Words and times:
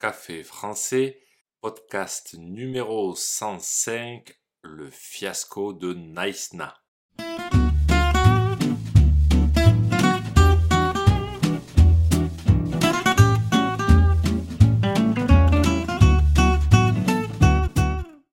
Café 0.00 0.42
français, 0.42 1.20
podcast 1.60 2.34
numéro 2.38 3.14
105, 3.14 4.34
le 4.62 4.88
fiasco 4.90 5.74
de 5.74 5.92
Naïsna. 5.92 6.74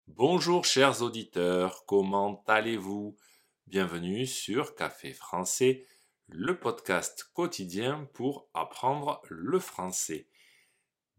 Bonjour 0.08 0.64
chers 0.64 1.02
auditeurs, 1.02 1.84
comment 1.86 2.46
allez-vous? 2.48 3.18
Bienvenue 3.66 4.26
sur 4.26 4.74
Café 4.74 5.12
français, 5.12 5.86
le 6.28 6.58
podcast 6.58 7.30
quotidien 7.34 8.08
pour 8.14 8.50
apprendre 8.54 9.22
le 9.28 9.60
français. 9.60 10.30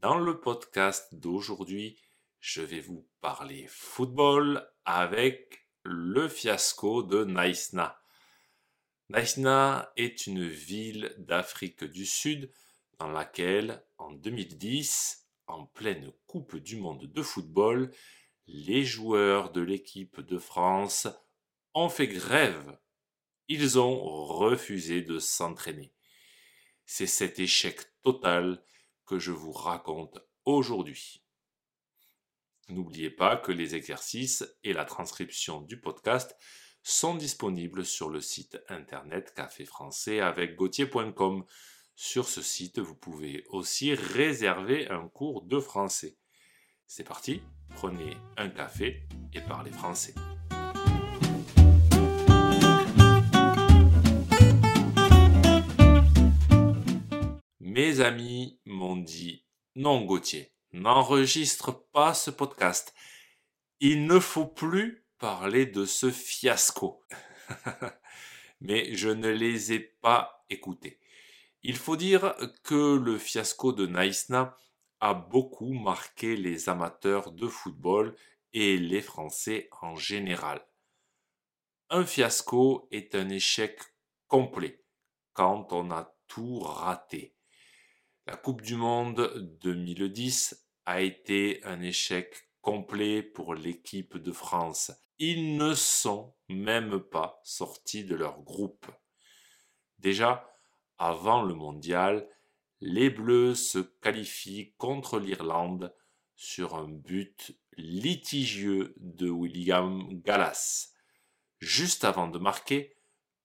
Dans 0.00 0.20
le 0.20 0.38
podcast 0.38 1.12
d'aujourd'hui, 1.12 1.98
je 2.38 2.62
vais 2.62 2.78
vous 2.78 3.08
parler 3.20 3.66
football 3.66 4.64
avec 4.84 5.66
le 5.82 6.28
fiasco 6.28 7.02
de 7.02 7.24
Naïsna. 7.24 8.00
Naïsna 9.08 9.92
est 9.96 10.28
une 10.28 10.46
ville 10.46 11.12
d'Afrique 11.18 11.82
du 11.82 12.06
Sud 12.06 12.52
dans 13.00 13.10
laquelle, 13.10 13.84
en 13.96 14.12
2010, 14.12 15.26
en 15.48 15.66
pleine 15.66 16.12
Coupe 16.28 16.54
du 16.54 16.76
Monde 16.76 17.06
de 17.06 17.22
football, 17.22 17.90
les 18.46 18.84
joueurs 18.84 19.50
de 19.50 19.62
l'équipe 19.62 20.20
de 20.20 20.38
France 20.38 21.08
ont 21.74 21.88
fait 21.88 22.06
grève. 22.06 22.78
Ils 23.48 23.80
ont 23.80 23.98
refusé 24.26 25.02
de 25.02 25.18
s'entraîner. 25.18 25.92
C'est 26.86 27.08
cet 27.08 27.40
échec 27.40 27.80
total 28.04 28.62
que 29.08 29.18
je 29.18 29.32
vous 29.32 29.52
raconte 29.52 30.18
aujourd'hui. 30.44 31.24
N'oubliez 32.68 33.10
pas 33.10 33.36
que 33.36 33.50
les 33.50 33.74
exercices 33.74 34.44
et 34.62 34.74
la 34.74 34.84
transcription 34.84 35.62
du 35.62 35.80
podcast 35.80 36.36
sont 36.82 37.14
disponibles 37.14 37.86
sur 37.86 38.10
le 38.10 38.20
site 38.20 38.58
internet 38.68 39.32
Café 39.34 39.64
Français 39.64 40.20
avec 40.20 40.56
Gauthier.com. 40.56 41.44
Sur 41.94 42.28
ce 42.28 42.42
site, 42.42 42.78
vous 42.78 42.94
pouvez 42.94 43.44
aussi 43.48 43.94
réserver 43.94 44.88
un 44.90 45.08
cours 45.08 45.42
de 45.42 45.58
français. 45.58 46.18
C'est 46.86 47.04
parti, 47.04 47.42
prenez 47.74 48.16
un 48.36 48.50
café 48.50 49.08
et 49.32 49.40
parlez 49.40 49.72
français. 49.72 50.14
Mes 57.78 58.00
amis 58.00 58.58
m'ont 58.64 58.96
dit 58.96 59.46
non 59.76 60.04
Gauthier, 60.04 60.52
n'enregistre 60.72 61.70
pas 61.92 62.12
ce 62.12 62.32
podcast. 62.32 62.92
Il 63.78 64.04
ne 64.06 64.18
faut 64.18 64.48
plus 64.48 65.06
parler 65.20 65.64
de 65.64 65.84
ce 65.84 66.10
fiasco. 66.10 67.04
Mais 68.60 68.96
je 68.96 69.10
ne 69.10 69.28
les 69.28 69.74
ai 69.74 69.78
pas 69.78 70.44
écoutés. 70.50 70.98
Il 71.62 71.76
faut 71.76 71.94
dire 71.94 72.34
que 72.64 72.96
le 72.96 73.16
fiasco 73.16 73.72
de 73.72 73.86
Naïsna 73.86 74.56
a 74.98 75.14
beaucoup 75.14 75.72
marqué 75.72 76.34
les 76.34 76.68
amateurs 76.68 77.30
de 77.30 77.46
football 77.46 78.16
et 78.52 78.76
les 78.76 79.02
Français 79.02 79.68
en 79.82 79.94
général. 79.94 80.66
Un 81.90 82.04
fiasco 82.04 82.88
est 82.90 83.14
un 83.14 83.28
échec 83.28 83.78
complet 84.26 84.82
quand 85.32 85.72
on 85.72 85.92
a 85.92 86.12
tout 86.26 86.58
raté. 86.58 87.37
La 88.28 88.36
Coupe 88.36 88.60
du 88.60 88.76
Monde 88.76 89.56
2010 89.62 90.68
a 90.84 91.00
été 91.00 91.64
un 91.64 91.80
échec 91.80 92.50
complet 92.60 93.22
pour 93.22 93.54
l'équipe 93.54 94.18
de 94.18 94.32
France. 94.32 94.92
Ils 95.18 95.56
ne 95.56 95.72
sont 95.72 96.34
même 96.50 97.00
pas 97.00 97.40
sortis 97.42 98.04
de 98.04 98.14
leur 98.14 98.42
groupe. 98.42 98.84
Déjà, 99.98 100.46
avant 100.98 101.42
le 101.42 101.54
mondial, 101.54 102.28
les 102.82 103.08
Bleus 103.08 103.54
se 103.54 103.78
qualifient 103.78 104.74
contre 104.76 105.18
l'Irlande 105.18 105.96
sur 106.36 106.74
un 106.74 106.86
but 106.86 107.58
litigieux 107.78 108.92
de 108.98 109.30
William 109.30 110.06
Gallas. 110.20 110.92
Juste 111.60 112.04
avant 112.04 112.28
de 112.28 112.38
marquer, 112.38 112.94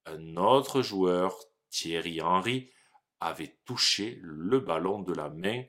un 0.05 0.35
autre 0.35 0.81
joueur, 0.81 1.39
Thierry 1.69 2.19
Henry, 2.19 2.69
avait 3.25 3.57
touché 3.65 4.19
le 4.21 4.59
ballon 4.59 5.01
de 5.01 5.13
la 5.13 5.29
main, 5.29 5.63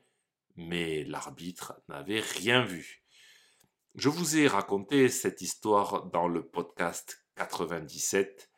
mais 0.57 1.05
l'arbitre 1.05 1.81
n'avait 1.89 2.21
rien 2.21 2.65
vu. 2.65 3.05
Je 3.95 4.09
vous 4.09 4.37
ai 4.37 4.49
raconté 4.49 5.09
cette 5.09 5.41
histoire 5.41 6.07
dans 6.07 6.27
le 6.27 6.45
podcast 6.45 7.25
97. 7.37 8.51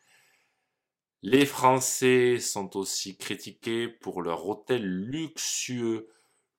Les 1.23 1.45
Français 1.45 2.39
sont 2.41 2.77
aussi 2.77 3.17
critiqués 3.19 3.89
pour 3.89 4.23
leur 4.23 4.47
hôtel 4.47 4.83
luxueux, 4.85 6.09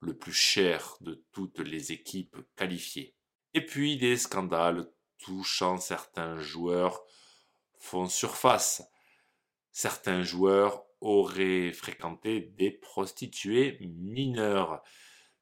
le 0.00 0.16
plus 0.16 0.32
cher 0.32 0.96
de 1.00 1.24
toutes 1.32 1.58
les 1.58 1.90
équipes 1.90 2.36
qualifiées. 2.54 3.16
Et 3.54 3.66
puis 3.66 3.96
des 3.96 4.16
scandales 4.16 4.88
touchant 5.18 5.78
certains 5.78 6.38
joueurs 6.38 7.02
font 7.78 8.06
surface. 8.06 8.82
Certains 9.72 10.22
joueurs 10.22 10.87
aurait 11.00 11.72
fréquenté 11.72 12.40
des 12.40 12.70
prostituées 12.70 13.78
mineures, 13.80 14.82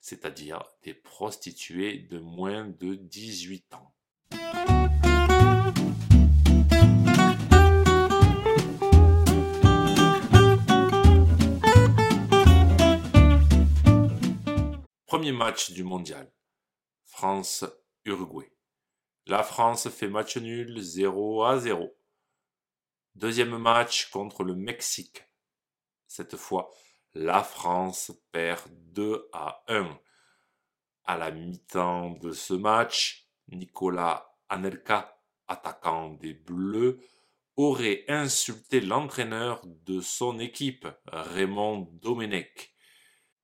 c'est-à-dire 0.01 0.63
des 0.83 0.95
prostituées 0.95 1.99
de 2.11 2.19
moins 2.19 2.67
de 2.69 2.95
18 2.95 3.75
ans. 3.75 3.93
Premier 15.07 15.33
match 15.33 15.71
du 15.71 15.83
mondial. 15.83 16.31
France-Uruguay. 17.05 18.53
La 19.27 19.43
France 19.43 19.89
fait 19.89 20.09
match 20.09 20.37
nul 20.37 20.79
0 20.79 21.45
à 21.45 21.59
0. 21.59 21.97
Deuxième 23.15 23.57
match 23.57 24.11
contre 24.11 24.45
le 24.45 24.55
Mexique. 24.55 25.26
Cette 26.17 26.37
fois, 26.37 26.71
la 27.13 27.43
France 27.43 28.11
perd 28.33 28.63
2 28.95 29.29
à 29.35 29.63
1. 29.69 30.01
À 31.05 31.19
la 31.19 31.31
mi-temps 31.31 32.13
de 32.13 32.33
ce 32.33 32.55
match, 32.55 33.29
Nicolas 33.49 34.35
Anelka, 34.49 35.21
attaquant 35.47 36.15
des 36.15 36.33
Bleus, 36.33 36.99
aurait 37.57 38.07
insulté 38.09 38.81
l'entraîneur 38.81 39.61
de 39.67 40.01
son 40.01 40.39
équipe, 40.39 40.89
Raymond 41.09 41.87
Domenech. 42.01 42.75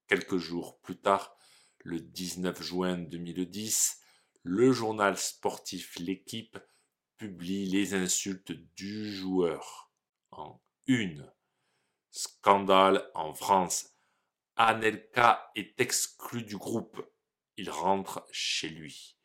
Quelques 0.06 0.39
jours 0.39 0.81
plus 0.81 0.97
tard, 0.97 1.37
le 1.81 2.00
19 2.00 2.62
juin 2.62 2.97
2010, 2.97 4.00
le 4.44 4.72
journal 4.72 5.19
sportif 5.19 5.99
L'équipe 5.99 6.59
publie 7.19 7.66
les 7.66 7.93
insultes 7.93 8.53
du 8.75 9.15
joueur 9.15 9.93
en 10.31 10.59
une. 10.87 11.31
Scandale 12.15 13.11
en 13.15 13.33
France. 13.33 13.89
Anelka 14.56 15.50
est 15.55 15.81
exclu 15.81 16.43
du 16.43 16.59
groupe. 16.59 17.03
Il 17.56 17.71
rentre 17.71 18.27
chez 18.31 18.69
lui. 18.69 19.17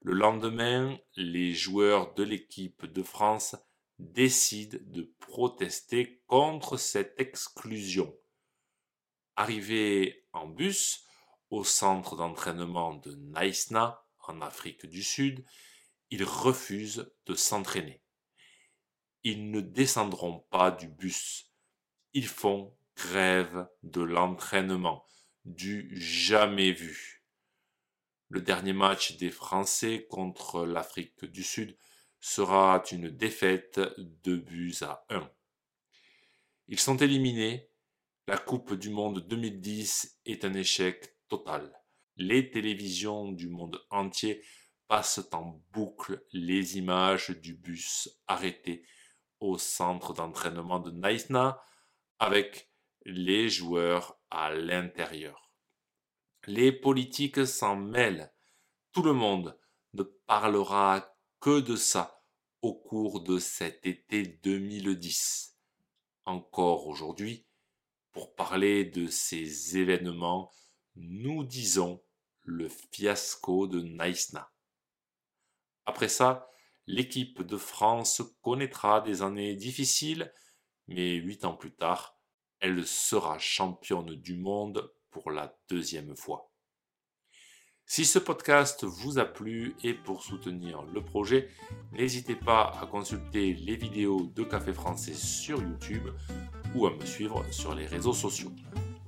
Le 0.00 0.12
lendemain, 0.12 0.96
les 1.16 1.52
joueurs 1.52 2.14
de 2.14 2.22
l'équipe 2.22 2.86
de 2.86 3.02
France 3.02 3.56
décident 3.98 4.78
de 4.82 5.12
protester 5.18 6.22
contre 6.28 6.76
cette 6.76 7.20
exclusion. 7.20 8.16
Arrivés 9.34 10.28
en 10.32 10.46
bus 10.46 11.04
au 11.50 11.64
centre 11.64 12.14
d'entraînement 12.14 12.94
de 12.94 13.12
Naïsna, 13.16 14.06
en 14.28 14.40
Afrique 14.40 14.86
du 14.86 15.02
Sud, 15.02 15.44
ils 16.10 16.22
refusent 16.22 17.12
de 17.26 17.34
s'entraîner. 17.34 18.04
Ils 19.24 19.50
ne 19.50 19.60
descendront 19.60 20.46
pas 20.50 20.70
du 20.70 20.86
bus 20.86 21.50
ils 22.14 22.28
font 22.28 22.72
grève 22.96 23.68
de 23.82 24.00
l'entraînement, 24.00 25.04
du 25.44 25.90
jamais 26.00 26.72
vu. 26.72 27.24
Le 28.28 28.40
dernier 28.40 28.72
match 28.72 29.16
des 29.16 29.30
Français 29.30 30.06
contre 30.08 30.64
l'Afrique 30.64 31.24
du 31.24 31.42
Sud 31.42 31.76
sera 32.20 32.82
une 32.90 33.10
défaite 33.10 33.80
de 33.98 34.36
buts 34.36 34.76
à 34.80 35.04
1. 35.10 35.30
Ils 36.68 36.80
sont 36.80 36.96
éliminés. 36.96 37.68
La 38.26 38.38
Coupe 38.38 38.74
du 38.74 38.88
Monde 38.88 39.20
2010 39.28 40.20
est 40.24 40.44
un 40.46 40.54
échec 40.54 41.16
total. 41.28 41.70
Les 42.16 42.50
télévisions 42.50 43.32
du 43.32 43.48
monde 43.48 43.84
entier 43.90 44.42
passent 44.88 45.28
en 45.32 45.60
boucle 45.72 46.24
les 46.32 46.78
images 46.78 47.30
du 47.30 47.54
bus 47.54 48.08
arrêté 48.26 48.86
au 49.40 49.58
centre 49.58 50.14
d'entraînement 50.14 50.78
de 50.78 50.90
Naïsna 50.90 51.60
avec 52.18 52.70
les 53.04 53.48
joueurs 53.48 54.18
à 54.30 54.52
l'intérieur. 54.52 55.52
Les 56.46 56.72
politiques 56.72 57.46
s'en 57.46 57.76
mêlent. 57.76 58.32
Tout 58.92 59.02
le 59.02 59.12
monde 59.12 59.58
ne 59.94 60.02
parlera 60.02 61.16
que 61.40 61.60
de 61.60 61.76
ça 61.76 62.22
au 62.62 62.74
cours 62.74 63.22
de 63.22 63.38
cet 63.38 63.86
été 63.86 64.26
2010. 64.26 65.56
Encore 66.24 66.86
aujourd'hui, 66.86 67.46
pour 68.12 68.34
parler 68.34 68.84
de 68.84 69.06
ces 69.06 69.76
événements, 69.76 70.50
nous 70.96 71.44
disons 71.44 72.02
le 72.42 72.68
fiasco 72.68 73.66
de 73.66 73.80
Naïsna. 73.80 74.50
Après 75.86 76.08
ça, 76.08 76.48
l'équipe 76.86 77.42
de 77.42 77.56
France 77.56 78.22
connaîtra 78.40 79.00
des 79.00 79.22
années 79.22 79.56
difficiles, 79.56 80.32
mais 80.88 81.14
huit 81.14 81.44
ans 81.44 81.54
plus 81.54 81.72
tard, 81.72 82.18
elle 82.60 82.86
sera 82.86 83.38
championne 83.38 84.14
du 84.14 84.36
monde 84.36 84.92
pour 85.10 85.30
la 85.30 85.56
deuxième 85.68 86.16
fois. 86.16 86.50
Si 87.86 88.06
ce 88.06 88.18
podcast 88.18 88.84
vous 88.84 89.18
a 89.18 89.26
plu 89.26 89.76
et 89.82 89.92
pour 89.92 90.22
soutenir 90.22 90.82
le 90.84 91.04
projet, 91.04 91.50
n'hésitez 91.92 92.34
pas 92.34 92.72
à 92.80 92.86
consulter 92.86 93.52
les 93.52 93.76
vidéos 93.76 94.26
de 94.34 94.42
Café 94.42 94.72
Français 94.72 95.12
sur 95.12 95.60
YouTube 95.60 96.08
ou 96.74 96.86
à 96.86 96.94
me 96.94 97.04
suivre 97.04 97.44
sur 97.52 97.74
les 97.74 97.86
réseaux 97.86 98.14
sociaux. 98.14 98.52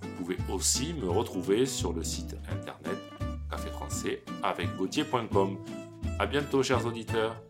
Vous 0.03 0.15
pouvez 0.17 0.37
aussi 0.53 0.93
me 0.93 1.09
retrouver 1.09 1.65
sur 1.65 1.95
le 1.95 2.05
site 2.05 2.37
internet 2.51 2.99
café 3.51 3.71
français 3.71 4.23
avec 4.43 4.75
gauthier.com. 4.77 5.59
À 6.19 6.27
bientôt 6.27 6.63
chers 6.63 6.85
auditeurs. 6.87 7.46